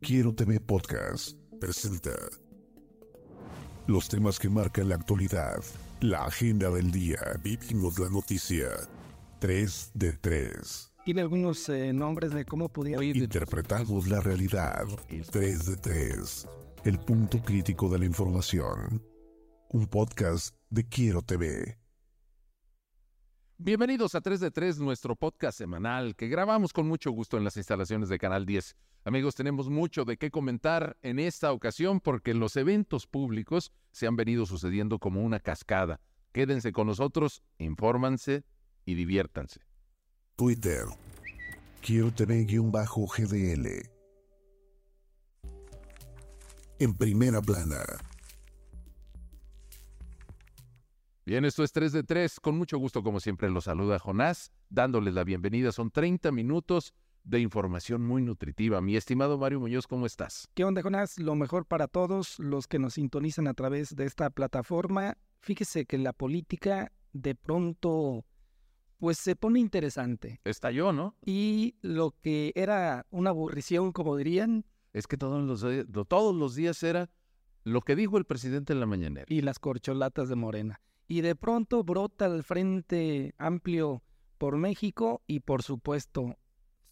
[0.00, 2.12] Quiero TV Podcast presenta
[3.86, 5.62] los temas que marcan la actualidad,
[6.00, 8.68] la agenda del día, vivimos la noticia.
[9.40, 10.92] 3 de 3.
[11.04, 13.16] Tiene algunos eh, nombres de cómo pudiera ir.
[13.16, 14.86] Interpretamos la realidad.
[15.30, 16.48] 3 de 3.
[16.84, 19.02] El punto crítico de la información.
[19.70, 21.79] Un podcast de Quiero TV.
[23.62, 27.58] Bienvenidos a 3 de 3, nuestro podcast semanal que grabamos con mucho gusto en las
[27.58, 28.74] instalaciones de Canal 10.
[29.04, 34.16] Amigos, tenemos mucho de qué comentar en esta ocasión porque los eventos públicos se han
[34.16, 36.00] venido sucediendo como una cascada.
[36.32, 38.44] Quédense con nosotros, infórmanse
[38.86, 39.60] y diviértanse.
[40.36, 40.86] Twitter.
[41.82, 43.66] Quiero TV-GDL.
[46.78, 47.84] En primera plana.
[51.30, 52.40] Bien, esto es 3 de 3.
[52.40, 55.70] Con mucho gusto, como siempre, los saluda Jonás, dándoles la bienvenida.
[55.70, 58.80] Son 30 minutos de información muy nutritiva.
[58.80, 60.48] Mi estimado Mario Muñoz, ¿cómo estás?
[60.54, 61.20] ¿Qué onda, Jonás?
[61.20, 65.18] Lo mejor para todos los que nos sintonizan a través de esta plataforma.
[65.38, 68.24] Fíjese que la política de pronto
[68.98, 70.40] pues se pone interesante.
[70.42, 71.14] Estalló, ¿no?
[71.24, 74.64] Y lo que era una aburrición, como dirían.
[74.92, 75.64] Es que todos los,
[76.08, 77.08] todos los días era
[77.62, 79.26] lo que dijo el presidente en la mañanera.
[79.28, 80.80] Y las corcholatas de Morena.
[81.10, 84.04] Y de pronto brota el Frente Amplio
[84.38, 86.36] por México y por supuesto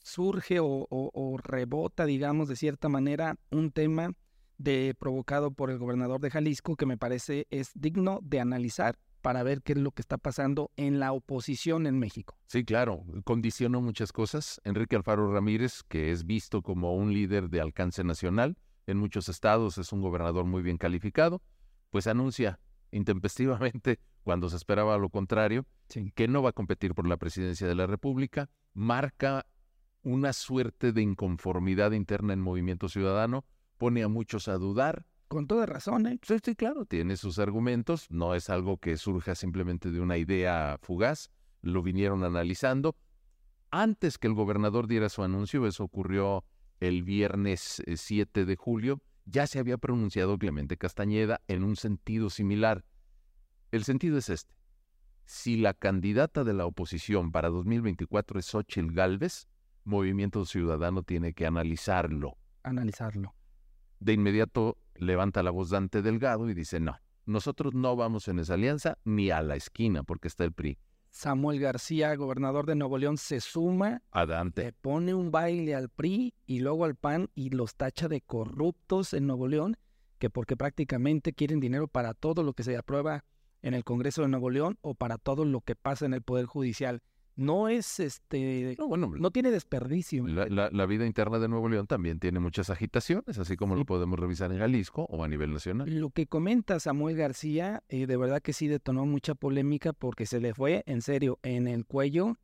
[0.03, 4.11] surge o, rebota, digamos, de cierta manera, un tema
[4.57, 9.45] de, provocado por el gobernador de Jalisco que me parece es digno de analizar para
[9.45, 12.37] ver qué es lo que está pasando en la oposición en México.
[12.49, 14.61] Sí, claro, condicionó muchas cosas.
[14.65, 18.59] Enrique Alfaro Ramírez, que es visto como un líder de alcance nacional,
[18.89, 21.41] en muchos estados es un gobernador muy bien calificado,
[21.91, 22.59] pues anuncia
[22.91, 25.67] intempestivamente, cuando se esperaba lo contrario,
[26.15, 29.47] que no va a competir por la presidencia de la República, marca
[30.03, 33.45] una suerte de inconformidad interna en Movimiento Ciudadano,
[33.77, 35.07] pone a muchos a dudar.
[35.29, 36.19] Con toda razón, ¿eh?
[36.23, 40.79] Sí, sí, claro, tiene sus argumentos, no es algo que surja simplemente de una idea
[40.81, 42.97] fugaz, lo vinieron analizando.
[43.71, 46.45] Antes que el gobernador diera su anuncio, eso ocurrió
[46.81, 52.31] el viernes 7 eh, de julio, ya se había pronunciado Clemente Castañeda en un sentido
[52.31, 52.85] similar.
[53.71, 54.55] El sentido es este.
[55.27, 59.47] Si la candidata de la oposición para 2024 es Xochitl Gálvez,
[59.85, 62.39] Movimiento Ciudadano tiene que analizarlo.
[62.63, 63.35] Analizarlo.
[64.01, 66.97] De inmediato levanta la voz Dante Delgado y dice, no,
[67.27, 70.79] nosotros no vamos en esa alianza ni a la esquina porque está el PRI.
[71.11, 74.65] Samuel García, gobernador de Nuevo León, se suma, a Dante.
[74.65, 79.15] le pone un baile al PRI y luego al PAN y los tacha de corruptos
[79.15, 79.77] en Nuevo León,
[80.19, 83.25] que porque prácticamente quieren dinero para todo lo que se aprueba
[83.63, 86.47] en el Congreso de Nuevo León o para todo lo que pasa en el Poder
[86.47, 87.03] Judicial
[87.39, 90.27] no es este no, bueno, no tiene desperdicio.
[90.27, 94.51] La, vida interna de Nuevo León también tiene muchas agitaciones, así como lo podemos revisar
[94.51, 95.89] en Jalisco o a nivel nacional.
[95.89, 100.41] Lo que comenta Samuel García, eh, de verdad que sí detonó mucha polémica porque se
[100.41, 102.37] le fue en serio en el cuello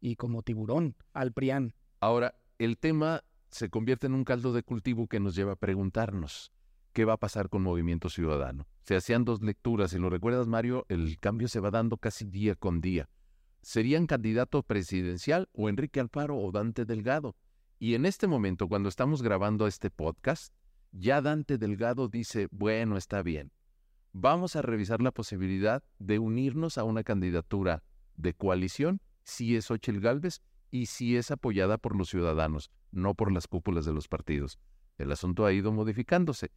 [0.00, 1.74] y como tiburón al Prián.
[1.98, 6.52] Ahora, el tema se convierte en un caldo de cultivo que nos lleva a preguntarnos.
[6.92, 8.68] ¿Qué va a pasar con Movimiento Ciudadano?
[8.82, 12.54] Se hacían dos lecturas, y lo recuerdas, Mario, el cambio se va dando casi día
[12.54, 13.08] con día
[13.66, 17.34] serían candidato presidencial o Enrique Alfaro o Dante Delgado.
[17.80, 20.54] Y en este momento, cuando estamos grabando este podcast,
[20.92, 23.50] ya Dante Delgado dice, bueno, está bien,
[24.12, 27.82] vamos a revisar la posibilidad de unirnos a una candidatura
[28.14, 33.32] de coalición si es Ochel Gálvez y si es apoyada por los ciudadanos, no por
[33.32, 34.60] las cúpulas de los partidos.
[34.96, 36.52] El asunto ha ido modificándose.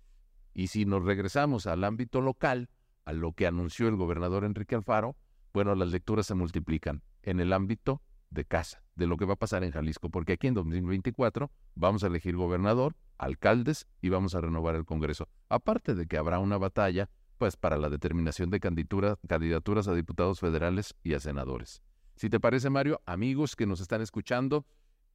[0.54, 2.70] Y si nos regresamos al ámbito local,
[3.04, 5.18] a lo que anunció el gobernador Enrique Alfaro,
[5.54, 9.40] bueno, las lecturas se multiplican en el ámbito de casa, de lo que va a
[9.40, 14.42] pasar en Jalisco, porque aquí en 2024 vamos a elegir gobernador, alcaldes y vamos a
[14.42, 15.28] renovar el Congreso.
[15.50, 20.96] Aparte de que habrá una batalla, pues para la determinación de candidaturas a diputados federales
[21.04, 21.82] y a senadores.
[22.16, 24.66] Si te parece, Mario, amigos que nos están escuchando,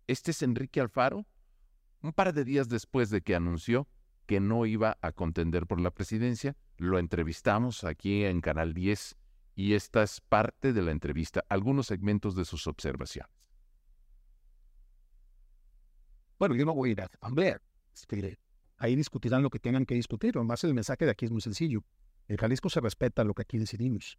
[0.06, 1.26] este es Enrique Alfaro,
[2.02, 3.86] un par de días después de que anunció
[4.26, 9.16] que no iba a contender por la presidencia, lo entrevistamos aquí en Canal 10
[9.54, 13.32] y esta es parte de la entrevista, algunos segmentos de sus observaciones.
[16.38, 17.60] Bueno, yo no voy a ir a asamblea.
[17.94, 18.38] Este,
[18.76, 20.36] ahí discutirán lo que tengan que discutir.
[20.36, 21.84] Además, el mensaje de aquí es muy sencillo.
[22.26, 24.18] En Jalisco se respeta lo que aquí decidimos.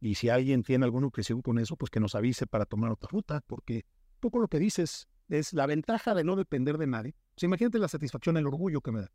[0.00, 3.08] Y si alguien tiene alguna objeción con eso, pues que nos avise para tomar otra
[3.10, 3.86] ruta, porque
[4.20, 7.14] poco lo que dices es la ventaja de no depender de nadie.
[7.40, 9.10] O imagínate la satisfacción, el orgullo que me da.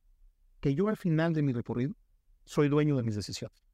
[0.60, 1.94] Que yo al final de mi recorrido
[2.44, 3.69] soy dueño de mis decisiones.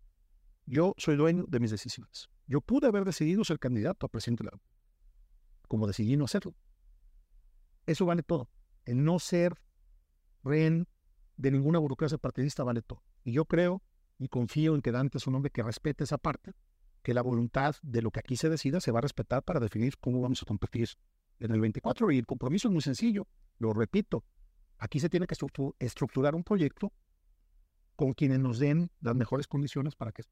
[0.66, 2.30] Yo soy dueño de mis decisiones.
[2.48, 4.60] Yo pude haber decidido ser candidato a presidente de la
[5.68, 6.54] como decidí no hacerlo.
[7.86, 8.50] Eso vale todo.
[8.86, 9.54] El no ser
[10.44, 10.88] rehén
[11.38, 13.04] de ninguna burocracia partidista, vale todo.
[13.24, 13.82] Y yo creo
[14.18, 16.54] y confío en que Dante es un hombre que respete esa parte,
[17.02, 19.98] que la voluntad de lo que aquí se decida se va a respetar para definir
[19.98, 20.90] cómo vamos a competir
[21.40, 22.12] en el 24.
[22.12, 23.28] Y el compromiso es muy sencillo,
[23.58, 24.24] lo repito,
[24.78, 25.36] aquí se tiene que
[25.80, 26.94] estructurar un proyecto
[27.96, 30.24] con quienes nos den las mejores condiciones para que.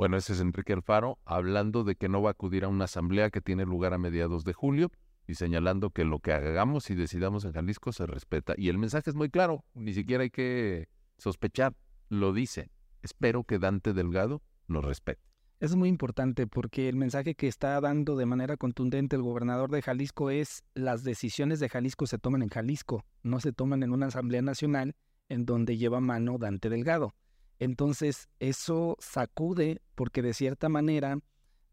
[0.00, 3.28] Bueno, ese es Enrique Alfaro hablando de que no va a acudir a una asamblea
[3.28, 4.90] que tiene lugar a mediados de julio
[5.28, 8.54] y señalando que lo que hagamos y decidamos en Jalisco se respeta.
[8.56, 10.88] Y el mensaje es muy claro, ni siquiera hay que
[11.18, 11.74] sospechar,
[12.08, 12.70] lo dice.
[13.02, 15.20] Espero que Dante Delgado lo respete.
[15.58, 19.82] Es muy importante porque el mensaje que está dando de manera contundente el gobernador de
[19.82, 24.06] Jalisco es las decisiones de Jalisco se toman en Jalisco, no se toman en una
[24.06, 24.96] Asamblea Nacional
[25.28, 27.12] en donde lleva mano Dante Delgado.
[27.60, 31.18] Entonces, eso sacude porque de cierta manera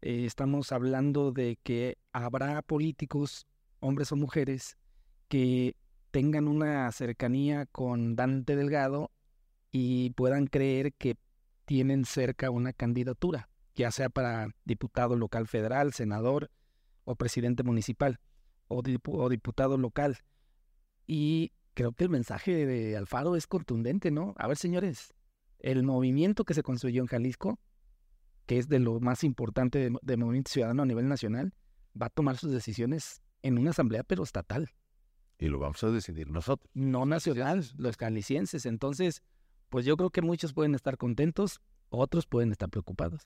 [0.02, 3.46] eh, estamos hablando de que habrá políticos,
[3.80, 4.76] hombres o mujeres,
[5.28, 5.76] que
[6.10, 9.10] tengan una cercanía con Dante Delgado
[9.72, 11.16] y puedan creer que
[11.64, 16.50] tienen cerca una candidatura, ya sea para diputado local federal, senador
[17.04, 18.20] o presidente municipal
[18.68, 20.18] o, o diputado local.
[21.06, 24.34] Y creo que el mensaje de Alfaro es contundente, ¿no?
[24.36, 25.14] A ver, señores,
[25.58, 27.58] el movimiento que se construyó en Jalisco,
[28.46, 31.54] que es de lo más importante de, movimiento ciudadano a nivel nacional,
[32.00, 34.70] va a tomar sus decisiones en una asamblea, pero estatal.
[35.38, 36.68] Y lo vamos a decidir nosotros.
[36.74, 38.66] No nacional, los calicienses.
[38.66, 39.22] Entonces,
[39.68, 41.60] pues yo creo que muchos pueden estar contentos,
[41.90, 43.22] otros pueden estar preocupados.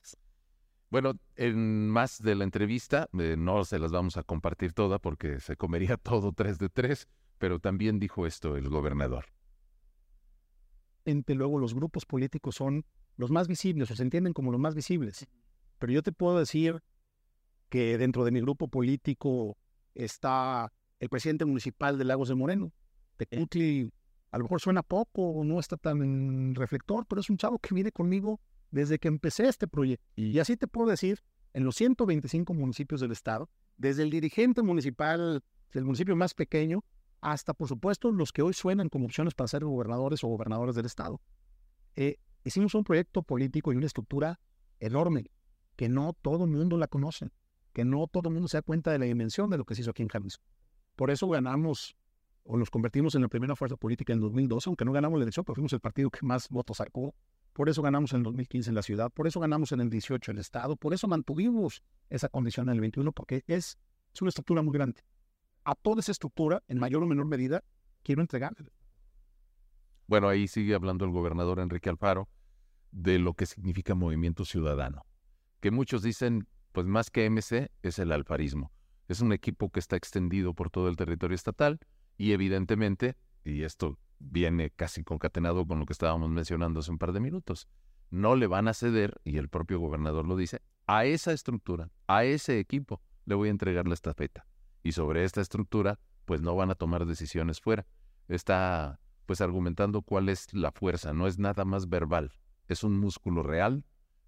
[0.90, 5.40] Bueno, en más de la entrevista, eh, no se las vamos a compartir toda porque
[5.40, 7.08] se comería todo tres de tres,
[7.38, 9.26] pero también dijo esto el gobernador
[11.04, 12.84] luego los grupos políticos son
[13.16, 15.26] los más visibles o se entienden como los más visibles.
[15.78, 16.82] Pero yo te puedo decir
[17.68, 19.56] que dentro de mi grupo político
[19.94, 22.72] está el presidente municipal de Lagos de Moreno.
[23.16, 23.92] Tecutli
[24.32, 27.74] a lo mejor suena poco, no está tan en reflector, pero es un chavo que
[27.74, 28.40] viene conmigo
[28.70, 30.04] desde que empecé este proyecto.
[30.16, 31.20] Y así te puedo decir,
[31.52, 36.82] en los 125 municipios del estado, desde el dirigente municipal del municipio más pequeño
[37.22, 40.86] hasta, por supuesto, los que hoy suenan como opciones para ser gobernadores o gobernadores del
[40.86, 41.20] Estado.
[41.94, 44.40] Eh, hicimos un proyecto político y una estructura
[44.80, 45.30] enorme,
[45.76, 47.30] que no todo el mundo la conoce,
[47.72, 49.82] que no todo el mundo se da cuenta de la dimensión de lo que se
[49.82, 50.44] hizo aquí en Jalisco.
[50.96, 51.96] Por eso ganamos
[52.42, 55.44] o nos convertimos en la primera fuerza política en 2012, aunque no ganamos la elección,
[55.44, 57.14] pero fuimos el partido que más votos sacó.
[57.52, 60.32] Por eso ganamos en el 2015 en la ciudad, por eso ganamos en el 18
[60.32, 63.78] en el Estado, por eso mantuvimos esa condición en el 21, porque es,
[64.12, 65.04] es una estructura muy grande
[65.64, 67.62] a toda esa estructura, en mayor o menor medida,
[68.02, 68.70] quiero entregarle.
[70.06, 72.28] Bueno, ahí sigue hablando el gobernador Enrique Alfaro
[72.90, 75.06] de lo que significa movimiento ciudadano,
[75.60, 78.72] que muchos dicen, pues más que MC, es el alfarismo.
[79.08, 81.78] Es un equipo que está extendido por todo el territorio estatal
[82.18, 87.12] y evidentemente, y esto viene casi concatenado con lo que estábamos mencionando hace un par
[87.12, 87.68] de minutos,
[88.10, 92.24] no le van a ceder, y el propio gobernador lo dice, a esa estructura, a
[92.24, 94.46] ese equipo, le voy a entregar la estafeta
[94.82, 97.86] y sobre esta estructura, pues no van a tomar decisiones fuera.
[98.28, 102.32] Está pues argumentando cuál es la fuerza, no es nada más verbal,
[102.68, 103.84] es un músculo real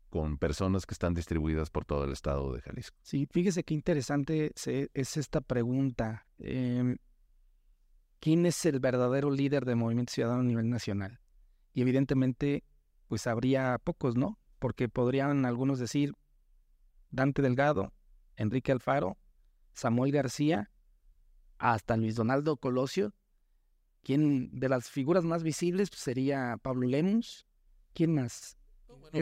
[0.09, 2.97] con personas que están distribuidas por todo el estado de Jalisco.
[3.03, 6.27] Sí, fíjese qué interesante es esta pregunta.
[6.39, 6.99] Em,
[8.21, 11.21] ¿Quién es el verdadero líder del movimiento ciudadano a nivel nacional?
[11.73, 12.65] Y evidentemente,
[13.09, 14.39] pues habría pocos, ¿no?
[14.61, 16.15] Porque podrían algunos decir
[17.11, 17.93] Dante Delgado,
[18.37, 19.19] Enrique Alfaro
[19.75, 20.71] Samuel García
[21.59, 23.13] hasta Luis Donaldo Colosio.
[24.03, 27.47] ¿Quién de las figuras más visibles pues, sería Pablo Lemus?
[27.95, 28.57] ¿Quién más?
[28.89, 29.19] Bueno,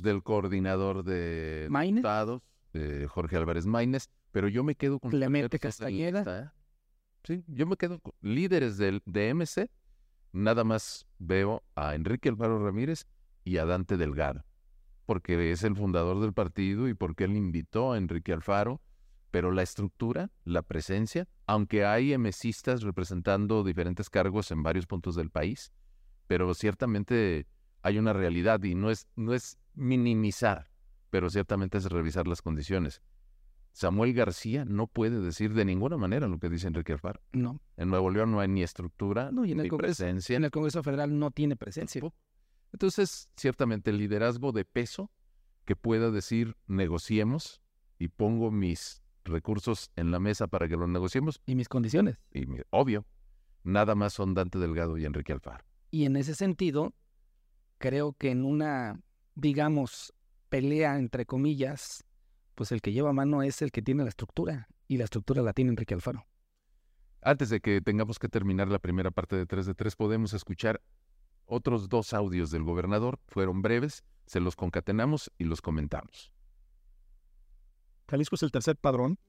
[0.00, 2.42] del coordinador de diputados,
[3.08, 6.54] Jorge Álvarez Maínez, pero yo me quedo con Clemente Castañeda.
[7.24, 9.70] Sí, yo me quedo con líderes del, de MC.
[10.32, 13.06] Nada más veo a Enrique Alvaro Ramírez
[13.44, 14.44] y a Dante Delgado,
[15.06, 18.80] porque es el fundador del partido y porque él invitó a Enrique Alfaro
[19.30, 25.30] pero la estructura, la presencia, aunque hay emesistas representando diferentes cargos en varios puntos del
[25.30, 25.72] país,
[26.26, 27.46] pero ciertamente
[27.82, 30.70] hay una realidad y no es, no es minimizar,
[31.10, 33.02] pero ciertamente es revisar las condiciones.
[33.72, 37.20] Samuel García no puede decir de ninguna manera lo que dice Enrique Alfaro.
[37.32, 37.60] No.
[37.76, 40.36] En Nuevo León no hay ni estructura ni presencia.
[40.36, 42.02] En el Congreso Federal no tiene presencia.
[42.72, 45.10] Entonces, ciertamente el liderazgo de peso
[45.64, 47.62] que pueda decir negociemos
[47.98, 51.40] y pongo mis recursos en la mesa para que lo negociemos.
[51.46, 52.18] Y mis condiciones.
[52.32, 53.06] Y obvio,
[53.62, 55.64] nada más son Dante Delgado y Enrique Alfaro.
[55.90, 56.94] Y en ese sentido,
[57.78, 59.00] creo que en una,
[59.34, 60.12] digamos,
[60.48, 62.04] pelea entre comillas,
[62.54, 65.52] pues el que lleva mano es el que tiene la estructura y la estructura la
[65.52, 66.26] tiene Enrique Alfaro.
[67.22, 70.80] Antes de que tengamos que terminar la primera parte de 3 de 3, podemos escuchar
[71.44, 73.18] otros dos audios del gobernador.
[73.28, 76.32] Fueron breves, se los concatenamos y los comentamos.
[78.10, 79.20] Jalisco es el tercer padrón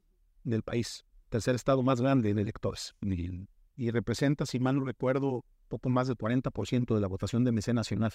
[0.43, 2.95] del país, tercer estado más grande en electores.
[3.01, 7.51] Y, y representa, si mal no recuerdo, poco más del 40% de la votación de
[7.51, 8.13] MC Nacional.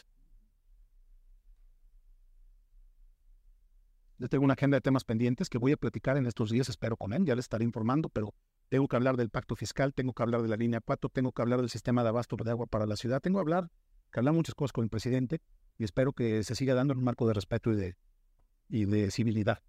[4.18, 6.96] Yo tengo una agenda de temas pendientes que voy a platicar en estos días, espero
[6.96, 8.35] con él, ya les estaré informando, pero
[8.68, 11.42] tengo que hablar del pacto fiscal, tengo que hablar de la línea 4, tengo que
[11.42, 13.70] hablar del sistema de abasto de agua para la ciudad, tengo que hablar,
[14.11, 15.42] que hablar muchas cosas con el presidente
[15.78, 17.96] y espero que se siga dando en un marco de respeto y de,
[18.68, 19.62] y de civilidad.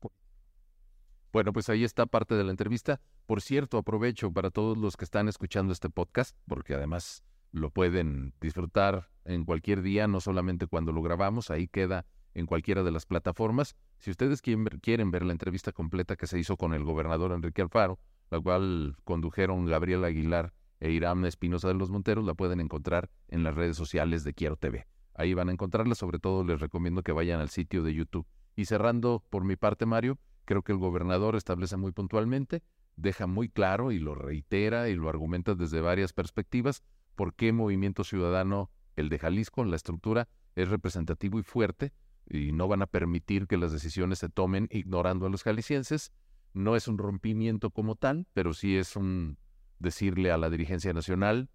[1.33, 3.01] Bueno, pues ahí está parte de la entrevista.
[3.25, 8.33] Por cierto, aprovecho para todos los que están escuchando este podcast, porque además lo pueden
[8.39, 13.05] disfrutar en cualquier día, no solamente cuando lo grabamos, ahí queda en cualquiera de las
[13.05, 13.75] plataformas.
[13.97, 17.99] Si ustedes quieren ver la entrevista completa que se hizo con el gobernador Enrique Alfaro,
[18.29, 23.43] la cual condujeron Gabriel Aguilar e Irán Espinosa de los Monteros, la pueden encontrar en
[23.43, 24.85] las redes sociales de Quiero TV.
[25.15, 28.27] Ahí van a encontrarla, sobre todo les recomiendo que vayan al sitio de YouTube.
[28.55, 32.63] Y cerrando por mi parte, Mario, creo que el gobernador establece muy puntualmente,
[32.95, 36.83] deja muy claro y lo reitera y lo argumenta desde varias perspectivas
[37.15, 41.91] por qué Movimiento Ciudadano, el de Jalisco, la estructura, es representativo y fuerte
[42.29, 46.13] y no van a permitir que las decisiones se tomen ignorando a los jaliscienses.
[46.53, 49.37] No es un rompimiento como tal, pero sí es un
[49.79, 51.49] decirle a la dirigencia nacional,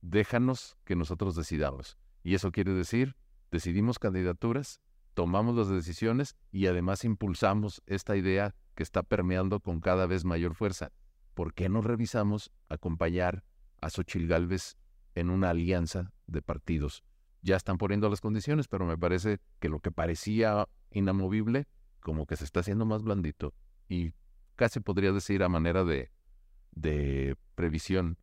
[0.00, 1.98] déjanos que nosotros decidamos.
[2.22, 3.16] Y eso quiere decir,
[3.50, 4.80] decidimos candidaturas,
[5.14, 10.54] tomamos las decisiones y además impulsamos esta idea que está permeando con cada vez mayor
[10.54, 10.92] fuerza.
[11.34, 13.44] ¿Por qué no revisamos acompañar
[13.80, 14.76] a Xochil Gálvez
[15.14, 17.04] en una alianza de partidos?
[17.42, 21.66] Ya están poniendo las condiciones, pero me parece que lo que parecía inamovible,
[22.00, 23.54] como que se está haciendo más blandito.
[23.88, 24.12] Y
[24.56, 26.10] casi podría decir a manera de,
[26.72, 28.18] de previsión,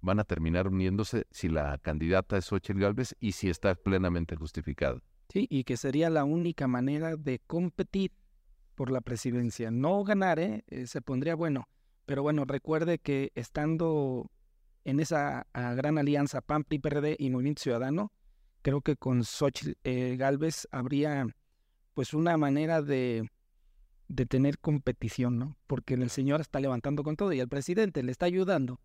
[0.00, 5.00] van a terminar uniéndose si la candidata es Xochitl Galvez y si está plenamente justificada.
[5.36, 8.10] Sí, y que sería la única manera de competir
[8.74, 9.70] por la presidencia.
[9.70, 10.64] No ganar, ¿eh?
[10.68, 11.68] eh se pondría bueno.
[12.06, 14.30] Pero bueno, recuerde que estando
[14.84, 18.12] en esa gran alianza PAN, PRI, PRD y Movimiento Ciudadano,
[18.62, 21.26] creo que con Xochitl eh, Galvez habría
[21.92, 23.28] pues una manera de
[24.08, 25.58] de tener competición, ¿no?
[25.66, 28.80] Porque el señor está levantando con todo y el presidente le está ayudando.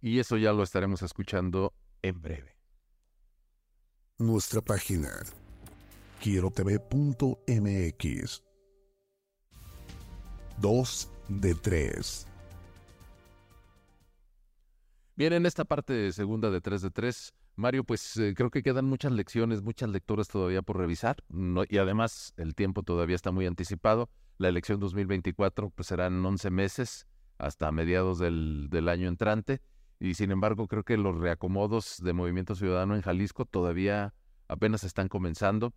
[0.00, 2.56] Y eso ya lo estaremos escuchando en breve.
[4.18, 5.12] Nuestra página
[6.20, 6.82] quierotv.mx
[10.58, 12.26] 2 de 3
[15.16, 18.84] Bien, en esta parte segunda de 3 de 3, Mario, pues eh, creo que quedan
[18.84, 21.16] muchas lecciones, muchas lecturas todavía por revisar,
[21.70, 24.10] y además el tiempo todavía está muy anticipado.
[24.36, 27.06] La elección 2024 pues serán 11 meses
[27.38, 29.62] hasta mediados del, del año entrante.
[29.98, 34.12] Y sin embargo creo que los reacomodos de Movimiento Ciudadano en Jalisco todavía
[34.48, 35.72] apenas están comenzando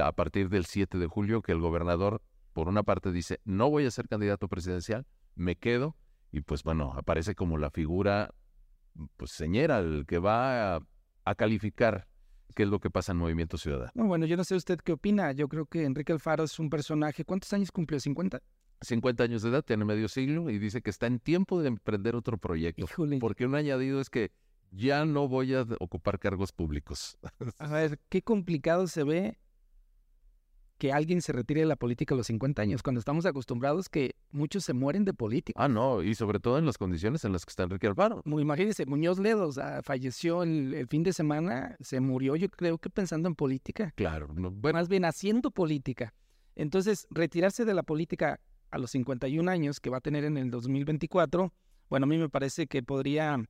[0.00, 2.22] a partir del 7 de julio que el gobernador
[2.52, 5.96] por una parte dice no voy a ser candidato presidencial, me quedo
[6.30, 8.34] y pues bueno, aparece como la figura
[9.16, 10.80] pues señera, el que va a,
[11.24, 12.06] a calificar
[12.54, 13.92] qué es lo que pasa en Movimiento Ciudadano.
[13.94, 15.32] bueno, yo no sé usted qué opina.
[15.32, 17.24] Yo creo que Enrique Alfaro es un personaje.
[17.24, 17.98] ¿Cuántos años cumplió?
[17.98, 18.40] ¿50?
[18.82, 22.16] 50 años de edad, tiene medio siglo y dice que está en tiempo de emprender
[22.16, 22.86] otro proyecto.
[23.20, 24.32] Porque un añadido es que
[24.70, 27.18] ya no voy a ocupar cargos públicos.
[27.58, 29.38] A ver, qué complicado se ve
[30.82, 34.16] que alguien se retire de la política a los 50 años, cuando estamos acostumbrados que
[34.32, 35.62] muchos se mueren de política.
[35.62, 38.20] Ah, no, y sobre todo en las condiciones en las que está Enrique Alfaro.
[38.26, 39.52] Imagínense, Muñoz Ledo,
[39.84, 43.92] falleció el, fin de semana, se murió yo creo que pensando en política.
[43.94, 44.26] Claro.
[44.34, 44.76] bueno.
[44.76, 46.14] Más bien haciendo política.
[46.56, 48.40] Entonces, retirarse de la política
[48.72, 51.52] a los 51 años que va a tener en el 2024,
[51.90, 53.40] bueno, a mí me parece que podría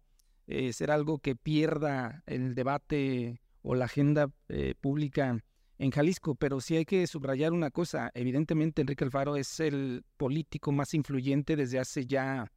[0.48, 5.42] eh, ser algo que pierda el debate o la agenda eh, pública
[5.82, 8.12] en Jalisco, pero sí hay que subrayar una cosa.
[8.14, 12.52] Evidentemente, Enrique Alfaro es el político más influyente desde hace ya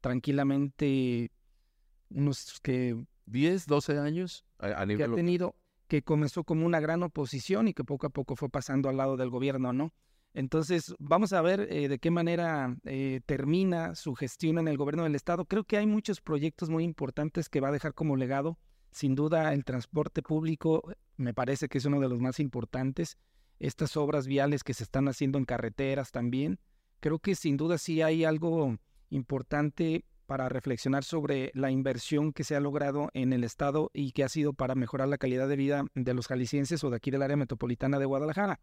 [0.00, 1.30] tranquilamente
[2.10, 5.54] unos que 10, 12 años a, que ha tenido,
[5.86, 9.16] que comenzó como una gran oposición y que poco a poco fue pasando al lado
[9.16, 9.94] del gobierno, ¿no?
[10.32, 15.04] Entonces, vamos a ver eh, de qué manera eh, termina su gestión en el gobierno
[15.04, 15.44] del Estado.
[15.44, 18.58] Creo que hay muchos proyectos muy importantes que va a dejar como legado.
[18.90, 20.82] Sin duda, el transporte público
[21.16, 23.18] me parece que es uno de los más importantes.
[23.58, 26.58] Estas obras viales que se están haciendo en carreteras también.
[27.00, 28.78] Creo que sin duda sí hay algo
[29.10, 34.24] importante para reflexionar sobre la inversión que se ha logrado en el Estado y que
[34.24, 37.22] ha sido para mejorar la calidad de vida de los jaliscienses o de aquí del
[37.22, 38.60] área metropolitana de Guadalajara.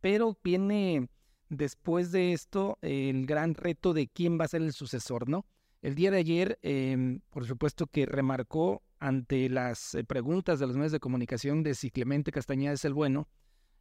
[0.00, 1.08] Pero viene
[1.48, 5.46] después de esto el gran reto de quién va a ser el sucesor, ¿no?
[5.82, 10.76] El día de ayer, em, por supuesto que remarcó ante las eh, preguntas de los
[10.76, 13.28] medios de comunicación de si Clemente Castañeda es el bueno,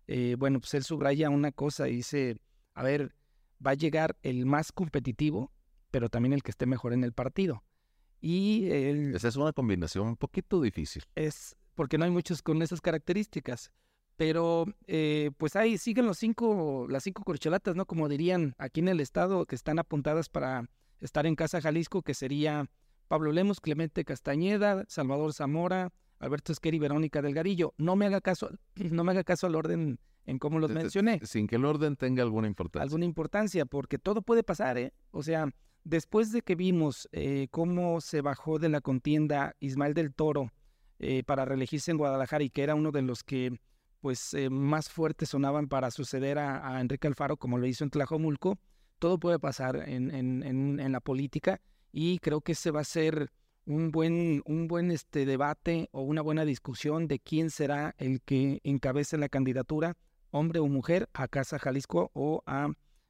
[0.05, 2.37] eh, bueno, pues él subraya una cosa y dice,
[2.73, 3.15] a ver,
[3.65, 5.49] va a llegar el más competitivo,
[5.91, 7.63] pero también el que esté mejor en el partido.
[8.19, 11.03] Y Esa es una combinación un poquito difícil.
[11.15, 13.71] Es porque no hay muchos con esas características.
[14.17, 17.85] Pero eh, pues ahí siguen los cinco, las cinco corcholatas, ¿no?
[17.85, 22.13] Como dirían aquí en el estado, que están apuntadas para estar en Casa Jalisco, que
[22.13, 22.69] sería
[23.13, 27.75] Pablo Lemos, Clemente Castañeda, Salvador Zamora, Alberto Esquer y Verónica Delgarillo.
[27.77, 31.19] No me haga caso, no me haga caso al orden en cómo los mencioné.
[31.23, 32.81] Sin que el orden tenga alguna importancia.
[32.81, 34.93] Alguna importancia, porque todo puede pasar, ¿eh?
[35.11, 35.47] O sea,
[35.83, 40.51] después de que vimos eh, cómo se bajó de la contienda Ismael del Toro
[40.97, 43.59] eh, para reelegirse en Guadalajara y que era uno de los que
[43.99, 48.57] pues eh, más fuertes sonaban para suceder a, Enrique Alfaro, como lo hizo en Tlajomulco,
[48.97, 51.61] todo puede pasar en, en, en, la política
[51.93, 53.31] y creo que ese va a ser
[53.65, 58.59] un buen, un buen este, debate o una buena discusión de quién será el que
[58.63, 59.95] encabece la candidatura,
[60.31, 62.69] hombre o mujer, a Casa Jalisco o a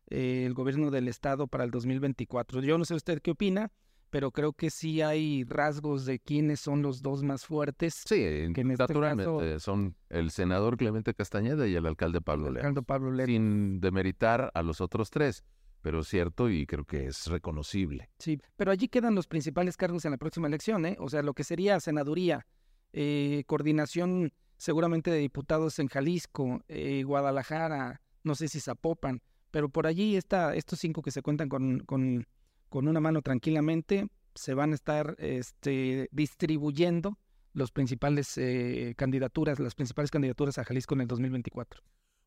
[0.10, 2.62] eh, el gobierno del estado para el 2024.
[2.62, 3.72] Yo no sé usted qué opina,
[4.10, 8.04] pero creo que sí hay rasgos de quiénes son los dos más fuertes.
[8.06, 12.75] Sí, que en este naturalmente son el senador Clemente Castañeda y el alcalde Pablo León.
[12.86, 15.44] Pablo Sin demeritar a los otros tres,
[15.84, 18.10] pero cierto y creo que es reconocible.
[18.18, 20.98] Sí, pero allí quedan los principales cargos en la próxima elección, ¿eh?
[21.00, 22.48] O sea, lo que sería senaduría,
[22.92, 29.22] eh, coordinación seguramente de diputados en Jalisco, eh, Guadalajara, no sé si Zapopan,
[29.52, 32.25] pero por allí está estos cinco que se cuentan con, con
[32.74, 37.20] con una mano tranquilamente se van a estar este, distribuyendo
[37.54, 41.84] los principales eh, candidaturas, las principales candidaturas a Jalisco en el 2024.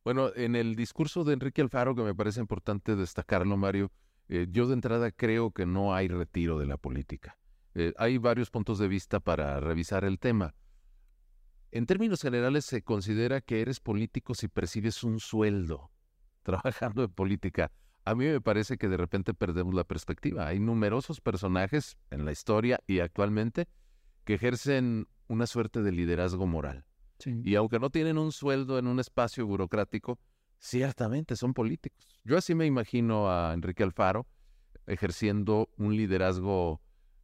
[0.06, 3.90] Bueno, en el discurso de Enrique Alfaro, que me parece importante destacarlo, Mario,
[4.28, 7.36] eh, yo de entrada creo que no hay retiro de la política.
[7.74, 10.54] Eh, hay varios puntos de vista para revisar el tema.
[11.72, 15.90] En términos generales, se considera que eres político si percibes un sueldo
[16.44, 17.72] trabajando en política
[18.04, 20.46] a mí me parece que de repente perdemos la perspectiva.
[20.46, 23.66] Hay numerosos personajes en la historia y actualmente
[24.24, 26.85] que ejercen una suerte de liderazgo moral.
[27.24, 30.18] Y aunque no tienen un sueldo en un espacio burocrático,
[30.58, 32.20] ciertamente son políticos.
[32.24, 34.26] Yo así me imagino a Enrique Alfaro
[34.86, 36.80] ejerciendo un liderazgo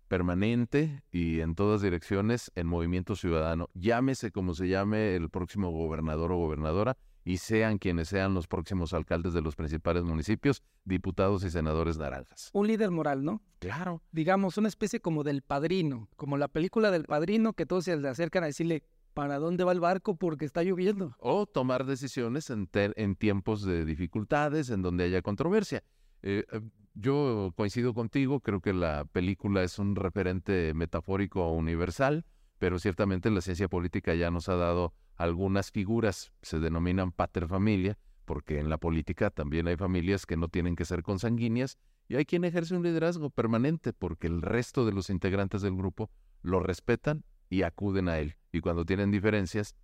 [0.09, 3.69] permanente y en todas direcciones en movimiento ciudadano.
[3.75, 8.93] Llámese como se llame el próximo gobernador o gobernadora, y sean quienes sean los próximos
[8.93, 12.51] alcaldes de los principales municipios, diputados y senadores naranjas.
[12.53, 13.43] Un líder moral, ¿no?
[13.61, 14.03] Claro.
[14.11, 18.09] Digamos, una especie como del padrino, como la película del padrino que todos se le
[18.09, 18.83] acercan a decirle,
[19.15, 20.17] ¿para dónde va el barco?
[20.17, 21.15] Porque está lloviendo.
[21.19, 25.83] O tomar decisiones en, en tiempos de dificultades, en donde haya controversia.
[26.23, 26.61] Eh, eh,
[26.95, 32.25] yo coincido contigo, creo que la película es un referente metafórico universal,
[32.59, 38.59] pero ciertamente la ciencia política ya nos ha dado algunas figuras se denominan paterfamilia, porque
[38.59, 42.45] en la política también hay familias que no tienen que ser consanguíneas, y hay quien
[42.45, 46.11] ejerce un liderazgo permanente porque el resto de los integrantes del grupo
[46.43, 48.37] lo respetan y acuden a él.
[48.53, 49.75] Y cuando tienen diferencias,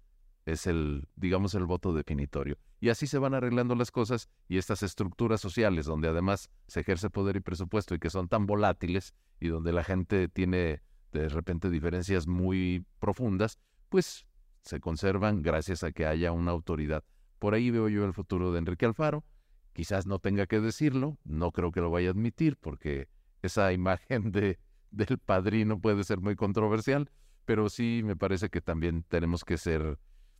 [0.44, 2.58] es el, digamos, el voto definitorio.
[2.80, 7.10] Y así se van arreglando las cosas y estas estructuras sociales, donde además se ejerce
[7.10, 11.70] poder y presupuesto y que son tan volátiles y donde la gente tiene de repente
[11.70, 14.26] diferencias muy profundas, pues
[14.62, 17.04] se conservan gracias a que haya una autoridad.
[17.38, 19.24] Por ahí veo yo el futuro de Enrique Alfaro.
[19.72, 23.08] Quizás no tenga que decirlo, no creo que lo vaya a admitir porque
[23.42, 24.58] esa imagen de,
[24.90, 27.10] del padrino puede ser muy controversial,
[27.48, 29.98] pero sí me parece que también tenemos que ser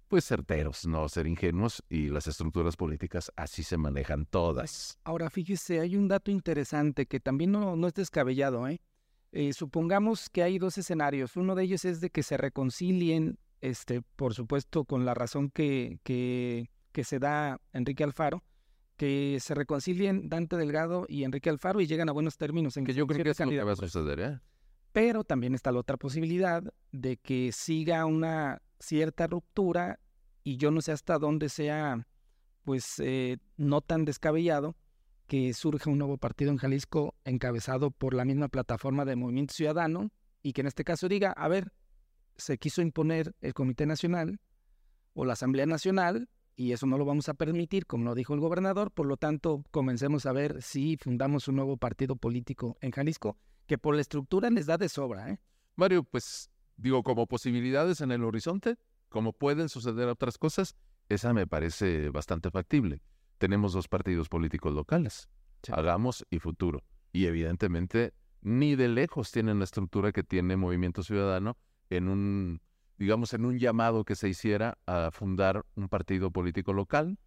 [0.09, 4.99] pues certeros, no ser ingenuos y las estructuras políticas así se manejan todas.
[5.05, 8.69] Ahora fíjese, hay un dato interesante que también no, no es descabellado.
[8.69, 8.83] ¿eh?
[9.33, 11.35] Eh, supongamos que hay dos escenarios.
[11.39, 16.01] Uno de ellos es de que se reconcilien este, por supuesto, con la razón que,
[16.03, 18.45] que, que se da Enrique Alfaro,
[18.99, 22.77] que se reconcilien Dante Delgado y Enrique Alfaro y llegan a buenos términos.
[22.77, 24.41] En que yo creo que es lo que va a suceder, ¿eh?
[24.93, 30.01] Pero también está la otra posibilidad de que siga una cierta ruptura
[30.45, 32.07] y yo no sé hasta dónde sea,
[32.65, 34.77] pues, eh, no tan descabellado
[35.27, 40.11] que surja un nuevo partido en Jalisco encabezado por la misma plataforma de Movimiento Ciudadano
[40.43, 41.73] y que en este caso diga, a ver,
[42.37, 44.41] se quiso imponer el Comité Nacional
[45.13, 48.41] o la Asamblea Nacional y eso no lo vamos a permitir, como lo dijo el
[48.41, 48.91] gobernador.
[48.91, 53.37] Por lo tanto, comencemos a ver si fundamos un nuevo partido político en Jalisco,
[53.69, 55.31] que por la estructura les da de sobra.
[55.31, 55.39] ¿eh?
[55.77, 58.77] Mario, pues digo, como posibilidades en el horizonte,
[59.09, 60.75] como pueden suceder otras cosas,
[61.09, 63.03] esa me parece bastante factible.
[63.37, 65.29] Tenemos dos partidos políticos locales,
[65.71, 66.83] Hagamos y Futuro.
[67.13, 71.59] Y evidentemente ni de lejos tienen la estructura que tiene Movimiento Ciudadano
[71.91, 72.61] en un,
[72.97, 77.19] digamos, en un llamado que se hiciera a fundar un partido político local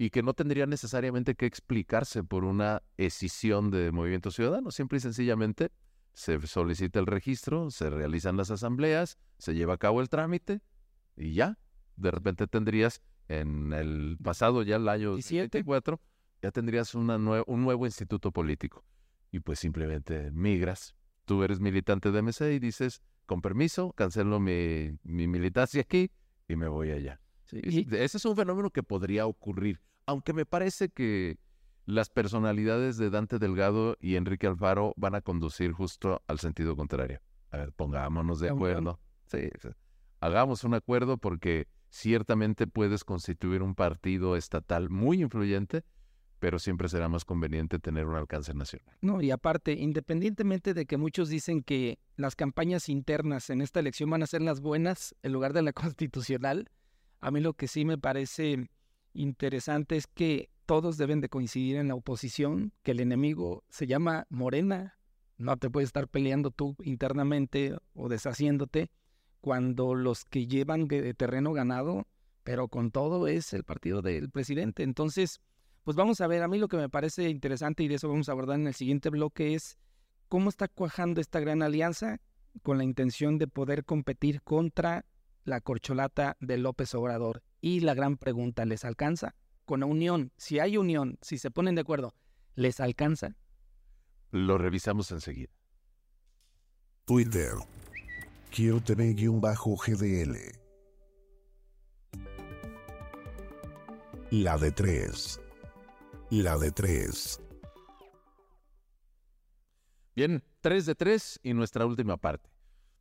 [0.00, 5.00] y que no tendría necesariamente que explicarse por una escisión de Movimiento Ciudadano, simple y
[5.02, 5.72] sencillamente
[6.14, 10.62] se solicita el registro, se realizan las asambleas, se lleva a cabo el trámite
[11.18, 11.58] y ya,
[11.96, 16.00] de repente tendrías en el pasado ya el año 2024,
[16.40, 18.86] ya tendrías una un nuevo instituto político
[19.30, 20.94] y pues simplemente migras.
[21.26, 26.10] Tú eres militante de MC y dices, con permiso, cancelo mi, militancia aquí
[26.48, 27.20] y me voy allá.
[27.52, 31.38] Ese es un fenómeno que podría ocurrir, aunque me parece que
[31.86, 37.20] las personalidades de Dante Delgado y Enrique Alfaro van a conducir justo al sentido contrario.
[37.50, 39.00] A ver, pongámonos de acuerdo.
[39.26, 39.50] Sí,
[40.20, 45.84] hagamos un acuerdo porque ciertamente puedes constituir un partido estatal muy influyente
[46.40, 48.96] pero siempre será más conveniente tener un alcance nacional.
[49.02, 54.10] No, y aparte, independientemente de que muchos dicen que las campañas internas en esta elección
[54.10, 56.68] van a ser las buenas en lugar de la constitucional,
[57.20, 58.70] a mí lo que sí me parece
[59.12, 64.26] interesante es que todos deben de coincidir en la oposición, que el enemigo se llama
[64.28, 64.98] Morena,
[65.36, 68.90] no te puedes estar peleando tú internamente o deshaciéndote
[69.40, 72.06] cuando los que llevan de terreno ganado,
[72.44, 74.82] pero con todo es el partido del presidente.
[74.82, 75.40] Entonces,
[75.82, 78.28] pues vamos a ver, a mí lo que me parece interesante y de eso vamos
[78.28, 79.78] a abordar en el siguiente bloque es
[80.28, 82.20] cómo está cuajando esta gran alianza
[82.62, 85.06] con la intención de poder competir contra
[85.44, 87.42] la corcholata de López Obrador.
[87.60, 89.34] Y la gran pregunta, ¿les alcanza?
[89.64, 92.14] Con la unión, si hay unión, si se ponen de acuerdo,
[92.54, 93.36] ¿les alcanza?
[94.30, 95.52] Lo revisamos enseguida.
[97.04, 97.52] Twitter.
[98.50, 100.36] Quiero tener bajo GDL.
[104.30, 105.40] La de tres
[106.30, 107.40] la de tres.
[110.14, 112.49] Bien, tres de tres y nuestra última parte.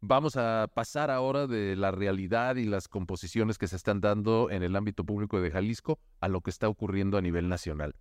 [0.01, 4.63] Vamos a pasar ahora de la realidad y las composiciones que se están dando en
[4.63, 7.95] el ámbito público de Jalisco a lo que está ocurriendo a nivel nacional.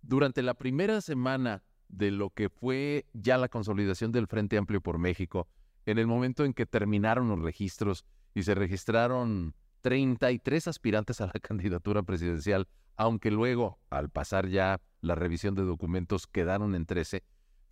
[0.00, 4.98] Durante la primera semana de lo que fue ya la consolidación del Frente Amplio por
[4.98, 5.46] México,
[5.84, 11.32] en el momento en que terminaron los registros y se registraron 33 aspirantes a la
[11.42, 17.24] candidatura presidencial aunque luego, al pasar ya la revisión de documentos, quedaron en 13,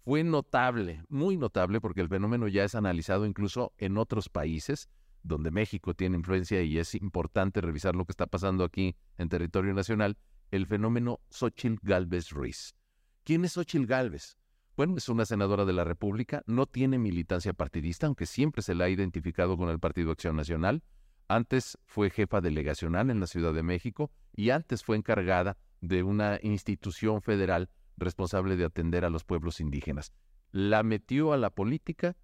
[0.05, 4.89] fue notable, muy notable, porque el fenómeno ya es analizado incluso en otros países
[5.23, 9.75] donde México tiene influencia y es importante revisar lo que está pasando aquí en territorio
[9.75, 10.17] nacional,
[10.51, 12.75] el fenómeno Xochitl Galvez Ruiz.
[13.25, 14.37] ¿Quién es Xochitl Galvez?
[14.77, 18.87] Bueno, es una senadora de la República, no tiene militancia partidista, aunque siempre se la
[18.87, 20.83] ha identificado con el Partido Acción Nacional,
[21.29, 26.41] antes fue jefa delegacional en la Ciudad de México y antes fue encargada de una
[26.43, 27.69] institución federal
[28.01, 30.13] responsable de atender a los pueblos indígenas.
[30.51, 32.17] La metió a la política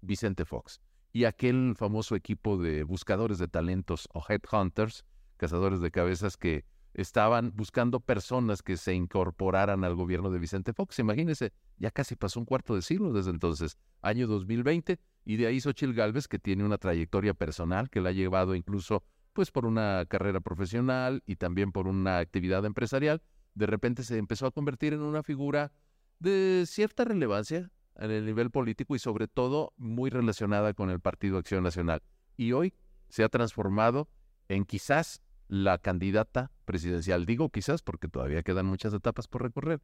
[0.00, 0.80] Vicente Fox
[1.12, 5.04] y aquel famoso equipo de buscadores de talentos o headhunters,
[5.36, 10.98] cazadores de cabezas que estaban buscando personas que se incorporaran al gobierno de Vicente Fox.
[11.00, 15.60] Imagínense, ya casi pasó un cuarto de siglo desde entonces, año 2020, y de ahí
[15.60, 20.06] Xochitl Galvez, que tiene una trayectoria personal que la ha llevado incluso pues por una
[20.06, 23.20] carrera profesional y también por una actividad empresarial,
[23.54, 25.72] de repente se empezó a convertir en una figura
[26.18, 31.38] de cierta relevancia en el nivel político y sobre todo muy relacionada con el Partido
[31.38, 32.02] Acción Nacional.
[32.36, 32.74] Y hoy
[33.08, 34.08] se ha transformado
[34.48, 37.26] en quizás la candidata presidencial.
[37.26, 39.80] Digo quizás porque todavía quedan muchas etapas por recorrer.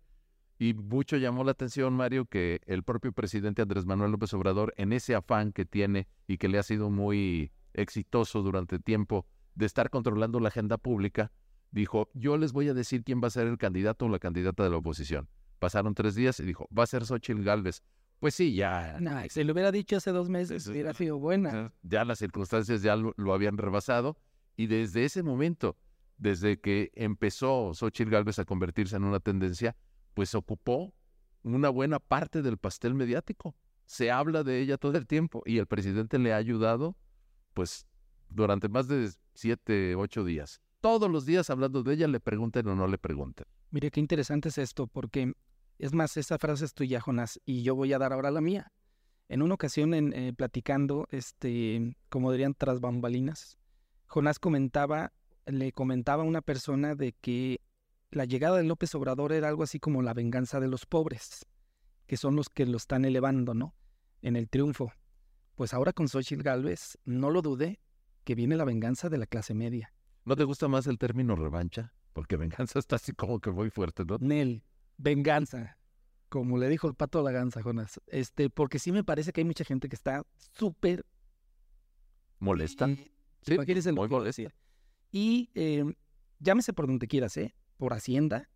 [0.59, 4.93] Y mucho llamó la atención, Mario, que el propio presidente Andrés Manuel López Obrador, en
[4.93, 9.89] ese afán que tiene y que le ha sido muy exitoso durante tiempo de estar
[9.89, 11.33] controlando la agenda pública,
[11.71, 14.63] dijo, yo les voy a decir quién va a ser el candidato o la candidata
[14.65, 15.29] de la oposición.
[15.59, 17.83] Pasaron tres días y dijo, va a ser Xochitl Galvez.
[18.19, 18.99] Pues sí, ya.
[19.31, 21.73] se lo hubiera dicho hace dos meses, hubiera sido buena.
[21.83, 24.17] Ya las circunstancias ya lo habían rebasado
[24.61, 25.79] y desde ese momento,
[26.19, 29.75] desde que empezó Xochitl Gálvez a convertirse en una tendencia,
[30.13, 30.93] pues ocupó
[31.43, 33.57] una buena parte del pastel mediático.
[33.87, 36.95] Se habla de ella todo el tiempo y el presidente le ha ayudado,
[37.55, 37.87] pues,
[38.29, 40.61] durante más de siete, ocho días.
[40.81, 43.47] Todos los días hablando de ella, le pregunten o no le pregunten.
[43.71, 45.35] Mire, qué interesante es esto, porque
[45.79, 48.73] es más, esa frase es tuya, Jonás, y yo voy a dar ahora la mía.
[49.29, 53.59] En una ocasión, en, eh, platicando, este, como dirían, tras bambalinas,
[54.07, 55.13] Jonás comentaba,
[55.45, 57.61] le comentaba a una persona de que
[58.11, 61.47] la llegada de López Obrador era algo así como la venganza de los pobres,
[62.07, 63.75] que son los que lo están elevando, ¿no?
[64.23, 64.93] En el triunfo.
[65.55, 67.81] Pues ahora con Xochitl Galvez, no lo dudé,
[68.25, 69.93] que viene la venganza de la clase media.
[70.25, 71.93] ¿No te gusta más el término revancha?
[72.13, 74.19] Porque venganza está así como que muy fuerte, ¿no?
[74.21, 74.63] Nel,
[74.99, 75.77] venganza.
[76.29, 78.01] como le dijo el pato a la ganza, Jonas.
[78.07, 80.23] Este, porque sí me parece que hay mucha gente que está
[80.57, 81.05] súper
[82.39, 82.89] ¿Molesta?
[82.89, 83.11] y-
[83.43, 83.57] Sí,
[83.93, 84.25] muy molesta.
[84.25, 84.55] decir.
[85.11, 85.85] Y eh,
[86.41, 87.55] llámese por donde quieras, ¿eh?
[87.79, 88.51] Por Hacienda,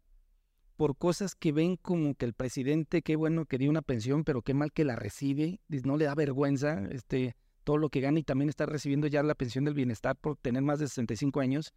[0.77, 4.43] por cosas que ven como que el presidente, qué bueno que dio una pensión, pero
[4.43, 8.23] qué mal que la recibe, no le da vergüenza este, todo lo que gana y
[8.23, 11.73] también está recibiendo ya la pensión del bienestar por tener más de 65 años.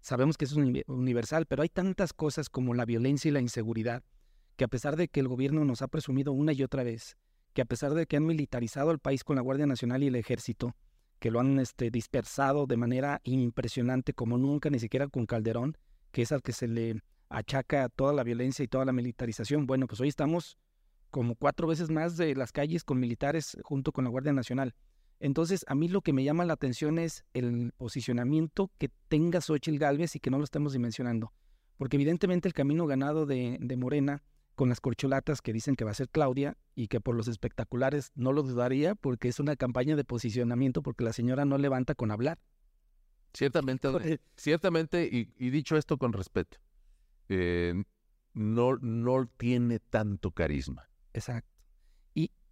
[0.00, 3.40] Sabemos que eso es uni- universal, pero hay tantas cosas como la violencia y la
[3.40, 4.02] inseguridad
[4.56, 7.16] que a pesar de que el gobierno nos ha presumido una y otra vez,
[7.54, 10.16] que a pesar de que han militarizado el país con la Guardia Nacional y el
[10.16, 10.74] Ejército,
[11.20, 15.76] que lo han este, dispersado de manera impresionante como nunca, ni siquiera con Calderón,
[16.10, 19.66] que es al que se le achaca toda la violencia y toda la militarización.
[19.66, 20.56] Bueno, pues hoy estamos
[21.10, 24.74] como cuatro veces más de las calles con militares junto con la Guardia Nacional.
[25.20, 29.78] Entonces, a mí lo que me llama la atención es el posicionamiento que tenga Xochitl
[29.78, 31.32] Gálvez y que no lo estamos dimensionando.
[31.76, 34.22] Porque evidentemente el camino ganado de, de Morena
[34.54, 38.10] con las corcholatas que dicen que va a ser Claudia y que por los espectaculares
[38.16, 42.10] no lo dudaría porque es una campaña de posicionamiento porque la señora no levanta con
[42.10, 42.38] hablar.
[43.32, 43.88] Ciertamente,
[44.36, 46.58] ciertamente, y, y dicho esto con respeto,
[47.28, 47.84] eh,
[48.34, 50.88] no, no tiene tanto carisma.
[51.12, 51.57] Exacto.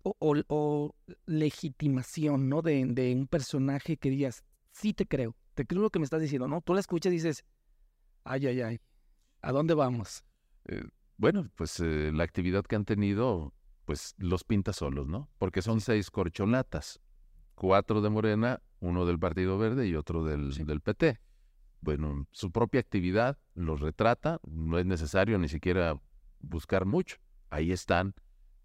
[0.09, 0.95] O, o- o
[1.27, 2.63] legitimación, ¿no?
[2.63, 6.21] De, de un personaje que digas, sí te creo, te creo lo que me estás
[6.21, 6.61] diciendo, ¿no?
[6.61, 7.45] Tú la escuchas y dices,
[8.23, 8.81] ay, ay, ay,
[9.43, 10.23] ¿a dónde vamos?
[10.67, 10.85] Eh,
[11.17, 13.53] bueno, pues eh, la actividad que han tenido,
[13.85, 15.29] pues los pinta solos, ¿no?
[15.39, 17.01] Porque son seis corcholatas,
[17.57, 20.63] cuatro de Morena, uno del Partido Verde y otro del, Sí.
[20.63, 21.19] del PT.
[21.81, 26.01] Bueno, su propia actividad los retrata, no es necesario ni siquiera
[26.39, 27.17] buscar mucho.
[27.51, 28.15] Ahí están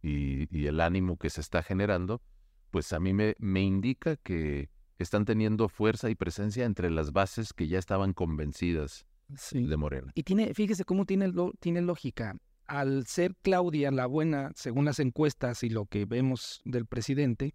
[0.01, 2.21] y, y el ánimo que se está generando,
[2.69, 7.53] pues a mí me, me indica que están teniendo fuerza y presencia entre las bases
[7.53, 9.05] que ya estaban convencidas
[9.37, 9.65] Sí.
[9.65, 10.11] de Morena.
[10.13, 12.35] Y tiene, fíjese cómo tiene, lo- tiene lógica.
[12.67, 17.53] Al ser Claudia la buena, según las encuestas y lo que vemos del presidente,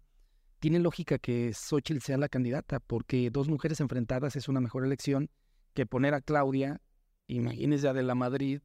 [0.59, 5.29] tiene lógica que Xochitl sea la candidata, porque dos mujeres enfrentadas es una mejor elección
[5.75, 6.81] que poner a Claudia,
[7.27, 8.61] imagínese a de la Madrid,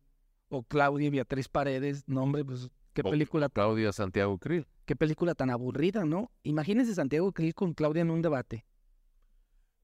[0.48, 4.66] o Claudia y Beatriz Paredes, no hombre, pues qué película, Claudia Santiago Krill.
[4.84, 6.30] qué película tan aburrida, ¿no?
[6.42, 8.64] Imagínese Santiago Krill con Claudia en un debate.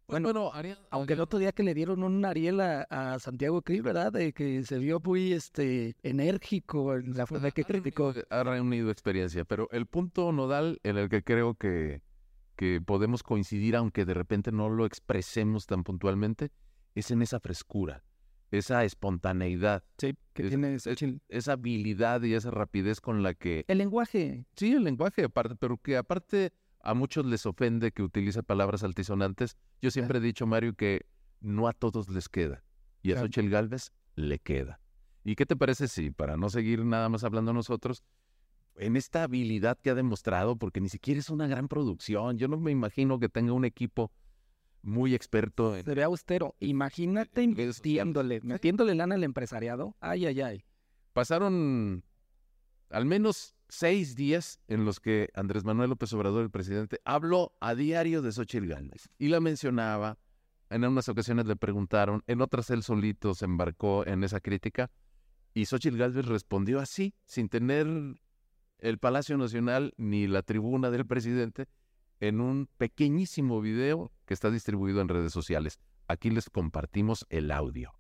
[0.07, 3.61] Bueno, Bueno, Ariel- Aunque el otro día que le dieron un Ariel a, a Santiago
[3.61, 4.11] Krill, ¿verdad?
[4.11, 8.15] De que se vio muy este enérgico en la forma que criticó.
[8.31, 12.01] Ha reunido experiencia, pero el punto nodal en el que creo que,
[12.57, 16.53] que podemos coincidir, aunque de repente no lo expresemos tan puntualmente,
[16.95, 18.03] es en esa frescura,
[18.51, 21.17] esa espontaneidad, Sí, que es- tiene es- Xochitl.
[21.29, 23.65] esa habilidad y esa rapidez con la que...
[23.69, 24.47] El lenguaje.
[24.57, 29.57] Sí, el lenguaje aparte, pero que aparte a muchos les ofende que utilice palabras altisonantes.
[29.83, 31.07] Yo siempre he dicho, Mario, que
[31.41, 32.63] no a todos les queda.
[33.03, 33.21] Y a.
[33.21, 34.81] Xochitl Galvez le queda.
[35.25, 38.03] ¿Y qué te parece si, para no seguir nada más hablando nosotros,
[38.77, 42.59] en esta habilidad que ha demostrado, porque ni siquiera es una gran producción, yo no
[42.59, 44.13] me imagino que tenga un equipo
[44.89, 45.85] muy experto en...
[45.85, 46.57] Se ve austero.
[46.61, 48.01] Imagínate Sí.
[48.43, 49.97] metiéndole lana al empresariado.
[50.01, 50.65] Ay, ay, ay.
[51.13, 52.05] Pasaron
[52.91, 57.75] al menos seis días en los que Andrés Manuel López Obrador, el presidente, habló a
[57.75, 60.19] diario de Xochitl Gálvez y la mencionaba.
[60.71, 64.91] En unas ocasiones le preguntaron, en otras él solito se embarcó en esa crítica
[65.55, 67.87] y Xochitl Gálvez respondió así, sin tener
[68.79, 71.67] el Palacio Nacional ni la tribuna del presidente,
[72.21, 75.81] en un pequeñísimo video que está distribuido en redes sociales.
[76.07, 77.95] Aquí les compartimos el audio.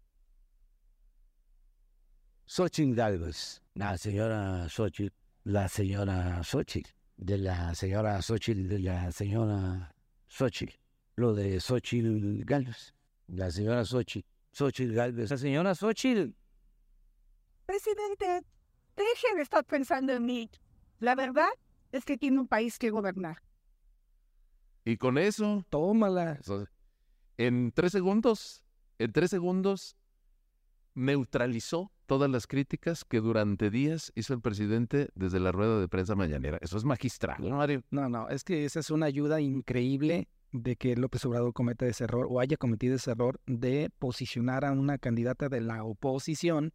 [2.44, 5.14] Xochitl Galvez, la señora Xochitl,
[5.44, 9.94] la señora Xochitl, de la señora Xochitl, de la señora
[10.26, 10.74] Xochitl,
[11.16, 12.94] lo de Xochitl Galvez,
[13.28, 16.34] la señora Xochitl, Xochitl Galvez, la señora Xochitl.
[17.64, 18.44] Presidente,
[18.96, 20.50] deje de estar pensando en mí.
[21.00, 21.48] La verdad
[21.90, 23.47] es que tiene un país que gobernar.
[24.88, 26.40] Y con eso Tómala.
[27.36, 28.64] En tres segundos,
[28.98, 29.98] en tres segundos,
[30.94, 36.14] neutralizó todas las críticas que durante días hizo el presidente desde la rueda de prensa
[36.14, 36.56] mañanera.
[36.62, 37.82] Eso es magistral, ¿no, Mario?
[37.90, 42.04] No, no, es que esa es una ayuda increíble de que López Obrador cometa ese
[42.04, 46.72] error o haya cometido ese error de posicionar a una candidata de la oposición.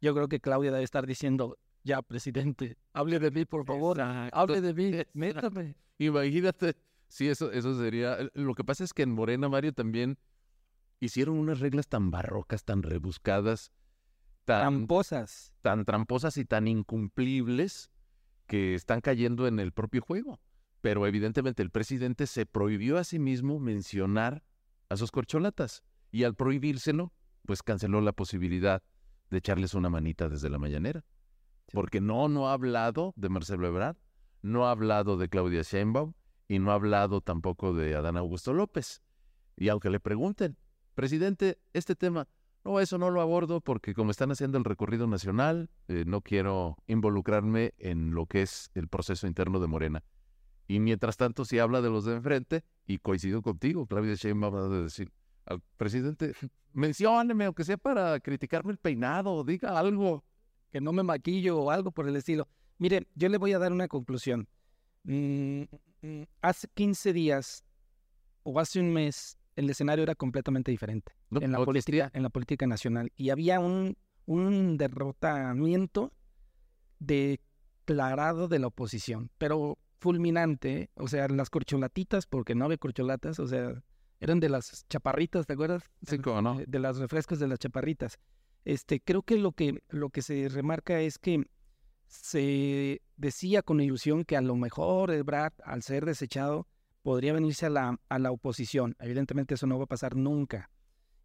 [0.00, 4.00] Yo creo que Claudia debe estar diciendo, ya, presidente, hable de mí, por favor.
[4.00, 5.76] Hable de mí, métame.
[5.98, 6.74] Imagínate,
[7.10, 8.16] sí, eso, eso sería.
[8.32, 10.18] Lo que pasa es que en Morena, Mario, también
[11.00, 13.72] hicieron unas reglas tan barrocas, tan rebuscadas,
[14.44, 15.52] tan, Tramposas.
[15.60, 17.90] tan tramposas y tan incumplibles
[18.46, 20.40] que están cayendo en el propio juego.
[20.80, 24.42] Pero evidentemente el presidente se prohibió a sí mismo mencionar
[24.88, 27.12] a sus corcholatas y al prohibírselo,
[27.44, 28.82] pues canceló la posibilidad
[29.30, 31.04] de echarles una manita desde la mañanera.
[31.72, 33.96] Porque no, no ha hablado de Marcelo Ebrard,
[34.42, 36.14] no ha hablado de Claudia Sheinbaum
[36.50, 39.02] y no ha hablado tampoco de Adán Augusto López.
[39.56, 40.56] Y aunque le pregunten,
[40.96, 42.26] presidente, este tema,
[42.64, 46.76] no, eso no lo abordo porque como están haciendo el recorrido nacional, eh, no quiero
[46.88, 50.02] involucrarme en lo que es el proceso interno de Morena.
[50.66, 54.64] Y mientras tanto, si habla de los de enfrente, y coincido contigo, Claudia Sheinbaum va
[54.64, 55.12] a decir
[55.46, 56.32] al presidente,
[56.72, 60.24] mencióneme, aunque sea para criticarme el peinado, diga algo.
[60.72, 62.48] Que no me maquillo o algo por el estilo.
[62.78, 64.48] Mire, yo le voy a dar una conclusión.
[65.04, 65.62] Mm,
[66.40, 67.64] hace 15 días
[68.42, 72.10] o hace un mes, el escenario era completamente diferente No, en, la no política, existía.
[72.18, 73.12] en la política nacional.
[73.16, 76.12] Y había un, un derrotamiento
[76.98, 80.82] declarado de la oposición, pero fulminante.
[80.82, 80.90] ¿eh?
[80.94, 83.82] O sea, las corcholatitas, porque no había corcholatas, o sea,
[84.20, 85.82] eran de las chaparritas, ¿te acuerdas?
[86.06, 86.54] Sí, cómo no.
[86.58, 88.18] de, de las refrescos de las chaparritas.
[88.64, 91.44] Este, creo que lo que lo que se remarca es que
[92.10, 96.66] se decía con ilusión que a lo mejor Ebrard, al ser desechado,
[97.02, 98.96] podría venirse a la, a la oposición.
[98.98, 100.70] Evidentemente eso no va a pasar nunca.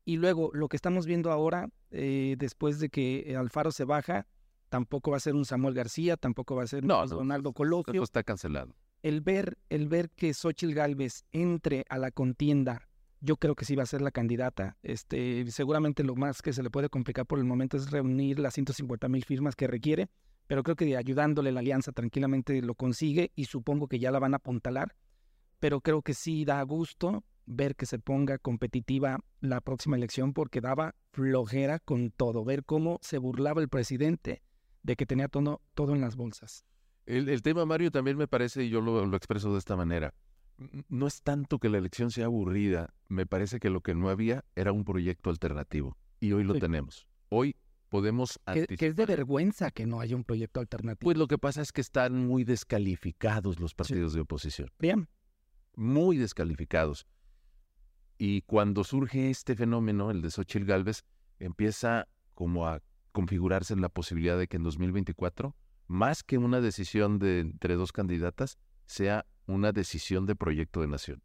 [0.06, 4.28] Y luego, lo que estamos viendo ahora, eh, después de que Alfaro se baja,
[4.70, 7.56] tampoco va a ser un Samuel García, tampoco va a ser un No, Donaldo Eso
[7.56, 8.04] Colosio.
[8.04, 8.76] está cancelado.
[9.02, 12.88] El ver, el ver que Xochitl Galvez entre a la contienda,
[13.22, 14.78] yo creo que sí va a ser la candidata.
[14.84, 18.54] Este, seguramente lo más que se le puede complicar por el momento es reunir las
[18.54, 20.10] 150 mil firmas que requiere,
[20.48, 24.34] pero creo que ayudándole la alianza tranquilamente lo consigue y supongo que ya la van
[24.34, 24.96] a apuntalar.
[25.60, 30.62] Pero creo que sí da gusto ver que se ponga competitiva la próxima elección porque
[30.62, 34.42] daba flojera con todo, ver cómo se burlaba el presidente
[34.84, 36.66] de que tenía todo, todo en las bolsas.
[37.06, 40.14] El, el tema, Mario, también me parece, y yo lo, lo expreso de esta manera,
[40.90, 44.44] no es tanto que la elección sea aburrida, me parece que lo que no había
[44.56, 45.98] era un proyecto alternativo.
[46.20, 46.60] Y hoy lo Sí.
[46.62, 47.08] tenemos.
[47.30, 47.56] Hoy
[47.96, 51.08] podemos Que, que es de vergüenza que no haya un proyecto alternativo.
[51.08, 54.70] Pues lo que pasa es que están muy descalificados los partidos de oposición.
[54.80, 55.08] Bien,
[55.76, 57.08] muy descalificados.
[58.18, 61.06] Y cuando surge este fenómeno, el de Xochitl Galvez,
[61.40, 62.82] empieza como a
[63.14, 65.56] configurarse la posibilidad de que en 2024,
[65.88, 71.24] más que una decisión de entre dos candidatas, sea una decisión de proyecto de nación.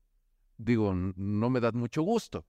[0.57, 2.47] Digo, no me da mucho gusto,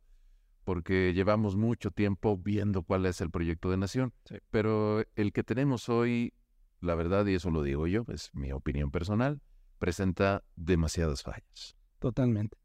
[0.71, 4.37] porque llevamos mucho tiempo viendo cuál es el proyecto de nación, Sí.
[4.51, 6.33] pero el que tenemos hoy,
[6.79, 9.41] la verdad, y eso lo digo yo, es mi opinión personal,
[9.79, 11.75] presenta demasiadas fallas.
[11.99, 12.57] totalmente.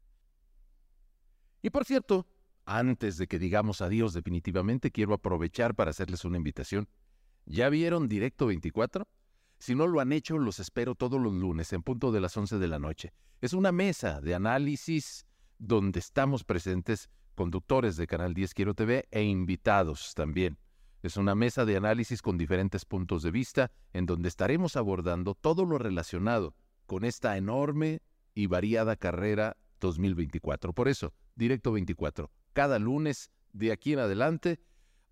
[1.61, 2.25] Y por cierto,
[2.65, 6.87] antes de que digamos adiós definitivamente, quiero aprovechar para hacerles una invitación.
[7.45, 9.05] ¿Ya vieron Directo 24?
[9.59, 12.57] Si no lo han hecho, los espero todos los lunes en punto de las 11
[12.57, 13.11] de la noche.
[13.41, 15.25] Es una mesa de análisis
[15.59, 20.57] donde estamos presentes conductores de Canal 10 Quiero TV e invitados también.
[21.03, 25.63] Es una mesa de análisis con diferentes puntos de vista en donde estaremos abordando todo
[25.63, 26.55] lo relacionado
[26.87, 28.01] con esta enorme
[28.33, 30.73] y variada carrera 2024.
[30.73, 34.59] Por eso, Directo 24, cada lunes de aquí en adelante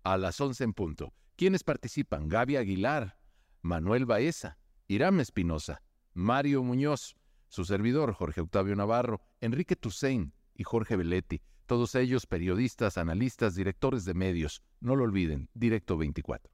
[0.02, 1.14] a las 11 en punto.
[1.36, 2.28] ¿Quiénes participan?
[2.28, 3.20] Gaby Aguilar,
[3.62, 4.58] Manuel Baeza,
[4.88, 5.80] Irán Espinosa,
[6.12, 7.14] Mario Muñoz,
[7.46, 11.40] su servidor Jorge Octavio Navarro, Enrique Tusein y Jorge Beletti.
[11.66, 14.62] Todos ellos periodistas, analistas, directores de medios.
[14.80, 16.52] No lo olviden, Directo 24.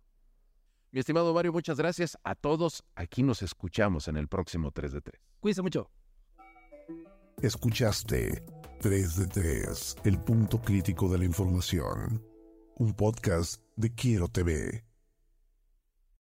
[0.90, 2.82] Mi estimado Mario, muchas gracias a todos.
[2.94, 5.20] Aquí nos escuchamos en el próximo 3 de 3.
[5.40, 5.90] Cuídense mucho.
[7.40, 8.42] Escuchaste
[8.80, 12.22] 3 de 3, el punto crítico de la información.
[12.76, 14.91] Un podcast de Quiero TV.